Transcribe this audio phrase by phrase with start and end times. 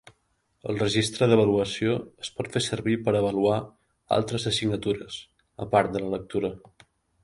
[0.71, 1.93] El registre d'avaluació
[2.25, 3.61] es pot fer servir per avaluar
[4.21, 5.23] altres assignatures,
[5.69, 6.57] a part de la lectura.